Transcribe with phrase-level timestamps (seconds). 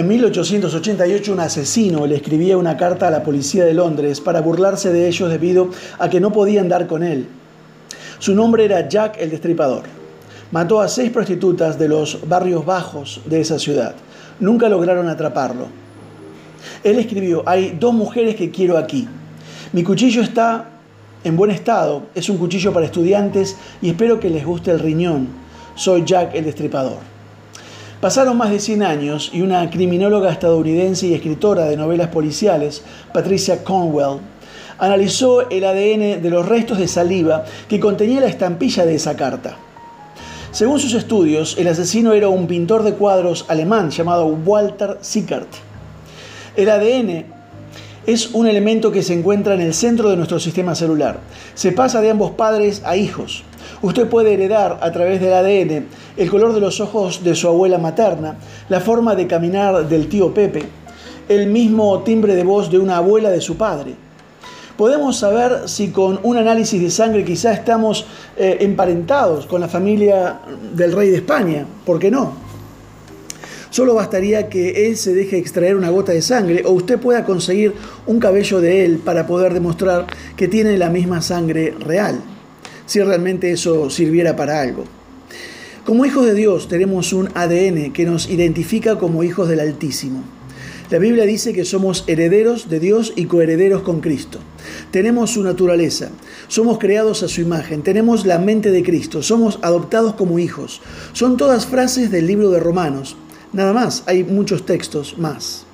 [0.00, 4.90] En 1888 un asesino le escribía una carta a la policía de Londres para burlarse
[4.94, 5.68] de ellos debido
[5.98, 7.26] a que no podían dar con él.
[8.18, 9.82] Su nombre era Jack el Destripador.
[10.52, 13.94] Mató a seis prostitutas de los barrios bajos de esa ciudad.
[14.38, 15.66] Nunca lograron atraparlo.
[16.82, 19.06] Él escribió, hay dos mujeres que quiero aquí.
[19.74, 20.80] Mi cuchillo está
[21.24, 25.28] en buen estado, es un cuchillo para estudiantes y espero que les guste el riñón.
[25.74, 27.09] Soy Jack el Destripador.
[28.00, 32.82] Pasaron más de 100 años y una criminóloga estadounidense y escritora de novelas policiales,
[33.12, 34.20] Patricia Cornwell,
[34.78, 39.58] analizó el ADN de los restos de saliva que contenía la estampilla de esa carta.
[40.50, 45.48] Según sus estudios, el asesino era un pintor de cuadros alemán llamado Walter Sickert.
[46.56, 47.26] El ADN
[48.06, 51.20] es un elemento que se encuentra en el centro de nuestro sistema celular.
[51.54, 53.44] Se pasa de ambos padres a hijos.
[53.82, 55.86] Usted puede heredar a través del ADN
[56.18, 58.36] el color de los ojos de su abuela materna,
[58.68, 60.62] la forma de caminar del tío Pepe,
[61.30, 63.94] el mismo timbre de voz de una abuela de su padre.
[64.76, 68.04] Podemos saber si con un análisis de sangre quizá estamos
[68.36, 70.40] eh, emparentados con la familia
[70.74, 71.64] del rey de España.
[71.86, 72.34] ¿Por qué no?
[73.70, 77.72] Solo bastaría que él se deje extraer una gota de sangre o usted pueda conseguir
[78.06, 80.06] un cabello de él para poder demostrar
[80.36, 82.20] que tiene la misma sangre real
[82.90, 84.82] si realmente eso sirviera para algo.
[85.84, 90.24] Como hijos de Dios tenemos un ADN que nos identifica como hijos del Altísimo.
[90.90, 94.40] La Biblia dice que somos herederos de Dios y coherederos con Cristo.
[94.90, 96.10] Tenemos su naturaleza,
[96.48, 100.82] somos creados a su imagen, tenemos la mente de Cristo, somos adoptados como hijos.
[101.12, 103.14] Son todas frases del libro de Romanos.
[103.52, 105.64] Nada más, hay muchos textos más.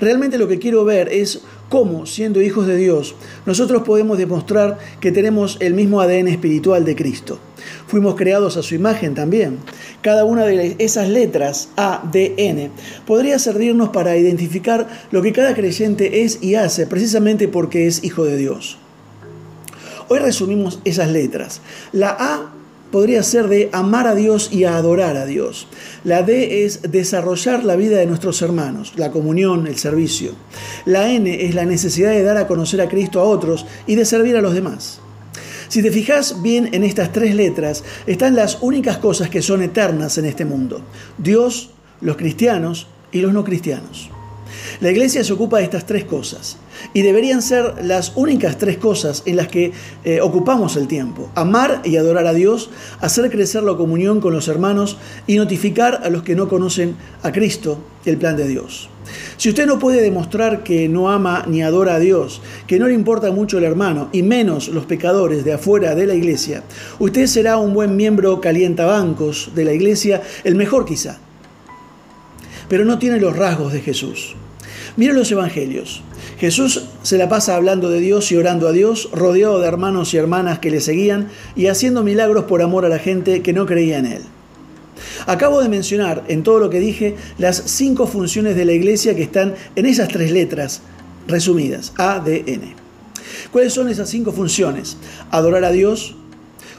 [0.00, 3.14] Realmente lo que quiero ver es cómo, siendo hijos de Dios,
[3.46, 7.38] nosotros podemos demostrar que tenemos el mismo ADN espiritual de Cristo.
[7.86, 9.58] Fuimos creados a su imagen también.
[10.02, 12.70] Cada una de esas letras, A, D, N,
[13.06, 18.24] podría servirnos para identificar lo que cada creyente es y hace precisamente porque es hijo
[18.24, 18.78] de Dios.
[20.08, 21.60] Hoy resumimos esas letras.
[21.92, 22.57] La A
[22.90, 25.66] podría ser de amar a Dios y a adorar a Dios.
[26.04, 30.32] La D es desarrollar la vida de nuestros hermanos, la comunión, el servicio.
[30.84, 34.04] La N es la necesidad de dar a conocer a Cristo a otros y de
[34.04, 35.00] servir a los demás.
[35.68, 40.16] Si te fijas bien en estas tres letras, están las únicas cosas que son eternas
[40.16, 40.80] en este mundo.
[41.18, 41.70] Dios,
[42.00, 44.10] los cristianos y los no cristianos.
[44.80, 46.56] La iglesia se ocupa de estas tres cosas
[46.94, 49.72] y deberían ser las únicas tres cosas en las que
[50.04, 51.30] eh, ocupamos el tiempo.
[51.34, 52.70] Amar y adorar a Dios,
[53.00, 57.32] hacer crecer la comunión con los hermanos y notificar a los que no conocen a
[57.32, 58.88] Cristo el plan de Dios.
[59.36, 62.94] Si usted no puede demostrar que no ama ni adora a Dios, que no le
[62.94, 66.62] importa mucho el hermano y menos los pecadores de afuera de la iglesia,
[66.98, 71.18] usted será un buen miembro calientabancos de la iglesia, el mejor quizá,
[72.68, 74.34] pero no tiene los rasgos de Jesús.
[74.96, 76.02] Mira los evangelios.
[76.38, 80.16] Jesús se la pasa hablando de Dios y orando a Dios, rodeado de hermanos y
[80.16, 83.98] hermanas que le seguían y haciendo milagros por amor a la gente que no creía
[83.98, 84.22] en él.
[85.26, 89.22] Acabo de mencionar en todo lo que dije las cinco funciones de la iglesia que
[89.22, 90.82] están en esas tres letras
[91.26, 92.74] resumidas, A, D, N.
[93.52, 94.96] ¿Cuáles son esas cinco funciones?
[95.30, 96.16] Adorar a Dios,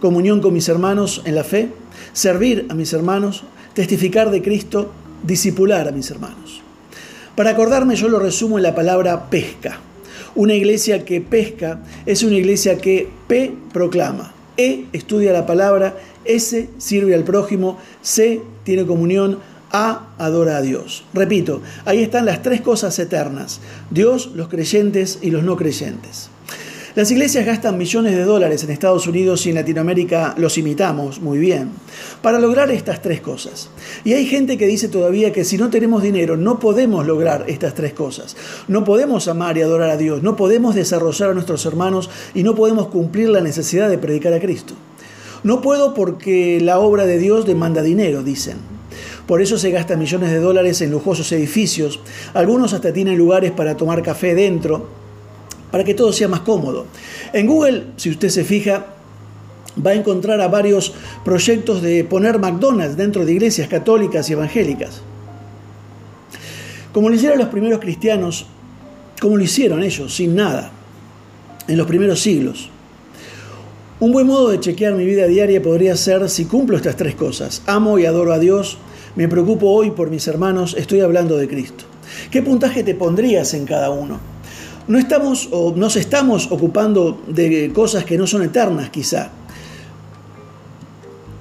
[0.00, 1.70] comunión con mis hermanos en la fe,
[2.12, 3.44] servir a mis hermanos,
[3.74, 4.92] testificar de Cristo,
[5.26, 6.62] disipular a mis hermanos.
[7.36, 9.80] Para acordarme yo lo resumo en la palabra pesca.
[10.36, 16.68] Una iglesia que pesca es una iglesia que P proclama, E estudia la palabra, S
[16.78, 19.38] sirve al prójimo, C tiene comunión,
[19.72, 21.04] A adora a Dios.
[21.12, 23.60] Repito, ahí están las tres cosas eternas,
[23.90, 26.30] Dios, los creyentes y los no creyentes.
[26.94, 31.38] Las iglesias gastan millones de dólares en Estados Unidos y en Latinoamérica los imitamos muy
[31.40, 31.70] bien
[32.22, 33.68] para lograr estas tres cosas.
[34.04, 37.74] Y hay gente que dice todavía que si no tenemos dinero no podemos lograr estas
[37.74, 38.36] tres cosas.
[38.68, 42.54] No podemos amar y adorar a Dios, no podemos desarrollar a nuestros hermanos y no
[42.54, 44.74] podemos cumplir la necesidad de predicar a Cristo.
[45.42, 48.58] No puedo porque la obra de Dios demanda dinero, dicen.
[49.26, 51.98] Por eso se gastan millones de dólares en lujosos edificios.
[52.34, 55.02] Algunos hasta tienen lugares para tomar café dentro
[55.74, 56.86] para que todo sea más cómodo.
[57.32, 58.86] En Google, si usted se fija,
[59.84, 60.94] va a encontrar a varios
[61.24, 65.02] proyectos de poner McDonald's dentro de iglesias católicas y evangélicas.
[66.92, 68.46] Como lo hicieron los primeros cristianos,
[69.20, 70.70] como lo hicieron ellos, sin nada,
[71.66, 72.70] en los primeros siglos.
[73.98, 77.62] Un buen modo de chequear mi vida diaria podría ser si cumplo estas tres cosas.
[77.66, 78.78] Amo y adoro a Dios,
[79.16, 81.82] me preocupo hoy por mis hermanos, estoy hablando de Cristo.
[82.30, 84.33] ¿Qué puntaje te pondrías en cada uno?
[84.86, 89.30] No estamos o nos estamos ocupando de cosas que no son eternas quizá.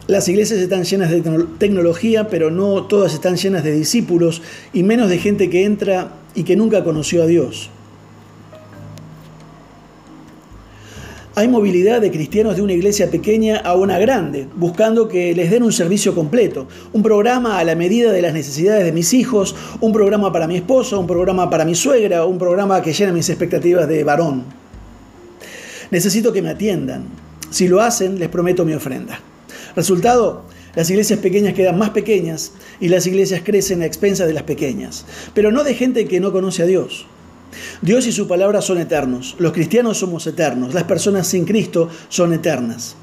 [0.07, 1.22] Las iglesias están llenas de
[1.57, 4.42] tecnología, pero no todas están llenas de discípulos
[4.74, 7.69] y menos de gente que entra y que nunca conoció a Dios.
[11.35, 15.63] Hay movilidad de cristianos de una iglesia pequeña a una grande, buscando que les den
[15.63, 19.91] un servicio completo, un programa a la medida de las necesidades de mis hijos, un
[19.91, 23.88] programa para mi esposo, un programa para mi suegra, un programa que llena mis expectativas
[23.88, 24.44] de varón.
[25.89, 27.06] Necesito que me atiendan.
[27.50, 29.19] Si lo hacen, les prometo mi ofrenda.
[29.75, 30.44] Resultado,
[30.75, 35.03] las iglesias pequeñas quedan más pequeñas y las iglesias crecen a expensas de las pequeñas,
[35.33, 37.07] pero no de gente que no conoce a Dios.
[37.81, 39.35] Dios y su palabra son eternos.
[39.39, 40.73] Los cristianos somos eternos.
[40.73, 42.95] Las personas sin Cristo son eternas.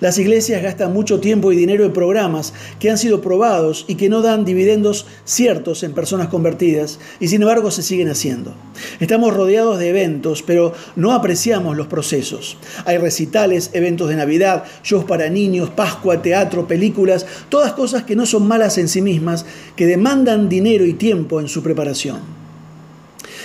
[0.00, 4.08] Las iglesias gastan mucho tiempo y dinero en programas que han sido probados y que
[4.08, 8.54] no dan dividendos ciertos en personas convertidas y sin embargo se siguen haciendo.
[9.00, 12.56] Estamos rodeados de eventos, pero no apreciamos los procesos.
[12.84, 18.26] Hay recitales, eventos de Navidad, shows para niños, Pascua, teatro, películas, todas cosas que no
[18.26, 19.44] son malas en sí mismas,
[19.76, 22.37] que demandan dinero y tiempo en su preparación.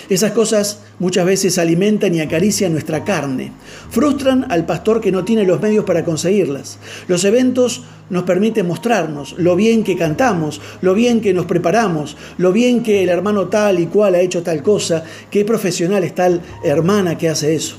[0.09, 3.51] Esas cosas muchas veces alimentan y acarician nuestra carne.
[3.89, 6.77] Frustran al pastor que no tiene los medios para conseguirlas.
[7.07, 12.51] Los eventos nos permiten mostrarnos lo bien que cantamos, lo bien que nos preparamos, lo
[12.51, 16.41] bien que el hermano tal y cual ha hecho tal cosa, qué profesional es tal
[16.63, 17.77] hermana que hace eso.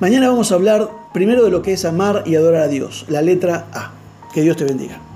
[0.00, 3.22] Mañana vamos a hablar primero de lo que es amar y adorar a Dios, la
[3.22, 3.92] letra A.
[4.34, 5.11] Que Dios te bendiga.